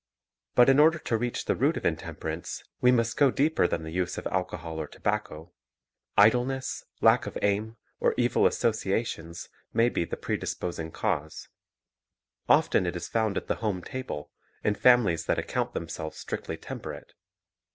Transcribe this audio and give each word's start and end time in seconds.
But 0.55 0.67
in 0.67 0.79
order 0.79 0.97
to 0.97 1.15
reach 1.15 1.45
the 1.45 1.55
root 1.55 1.77
of 1.77 1.85
intemperance 1.85 2.63
we 2.81 2.91
must 2.91 3.17
go 3.17 3.29
deeper 3.29 3.67
than 3.67 3.83
the 3.83 3.91
use 3.91 4.17
of 4.17 4.25
alcohol 4.31 4.81
or 4.81 4.87
tobacco. 4.87 5.51
Idleness, 6.17 6.83
lack 7.01 7.27
of 7.27 7.37
aim, 7.43 7.77
or 7.99 8.15
evil 8.17 8.47
associations, 8.47 9.47
may 9.73 9.89
be 9.89 10.03
the 10.03 10.15
(202) 10.15 10.17
Temperance 10.17 10.25
o)id 10.25 10.25
Dietetics 10.25 10.25
203 10.25 10.37
predisposing 10.39 10.91
cause. 10.91 11.49
Often 12.49 12.85
it 12.87 12.95
is 12.95 13.07
found 13.07 13.37
at 13.37 13.45
the 13.45 13.61
home 13.63 13.83
table, 13.83 14.31
in 14.63 14.73
families 14.73 15.25
that 15.27 15.37
account 15.37 15.75
themselves 15.75 16.17
strictly 16.17 16.57
temperate. 16.57 17.13